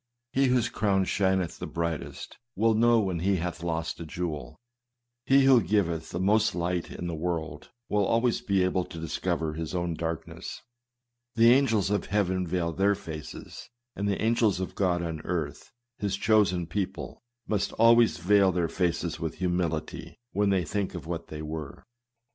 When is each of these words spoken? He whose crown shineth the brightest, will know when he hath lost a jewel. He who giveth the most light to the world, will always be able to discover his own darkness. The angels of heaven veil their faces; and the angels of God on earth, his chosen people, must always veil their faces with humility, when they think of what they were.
He 0.33 0.45
whose 0.47 0.67
crown 0.67 1.05
shineth 1.05 1.59
the 1.59 1.67
brightest, 1.67 2.39
will 2.55 2.73
know 2.73 2.99
when 2.99 3.19
he 3.19 3.35
hath 3.35 3.61
lost 3.61 3.99
a 3.99 4.03
jewel. 4.03 4.57
He 5.27 5.43
who 5.43 5.61
giveth 5.61 6.09
the 6.09 6.19
most 6.19 6.55
light 6.55 6.85
to 6.85 6.97
the 6.99 7.13
world, 7.13 7.69
will 7.87 8.03
always 8.03 8.41
be 8.41 8.63
able 8.63 8.83
to 8.85 8.97
discover 8.99 9.53
his 9.53 9.75
own 9.75 9.93
darkness. 9.93 10.63
The 11.35 11.51
angels 11.53 11.91
of 11.91 12.07
heaven 12.07 12.47
veil 12.47 12.73
their 12.73 12.95
faces; 12.95 13.69
and 13.95 14.07
the 14.09 14.19
angels 14.19 14.59
of 14.59 14.73
God 14.73 15.03
on 15.03 15.21
earth, 15.21 15.71
his 15.99 16.17
chosen 16.17 16.65
people, 16.65 17.21
must 17.47 17.71
always 17.73 18.17
veil 18.17 18.51
their 18.51 18.69
faces 18.69 19.19
with 19.19 19.35
humility, 19.35 20.15
when 20.31 20.49
they 20.49 20.65
think 20.65 20.95
of 20.95 21.05
what 21.05 21.27
they 21.27 21.43
were. 21.43 21.83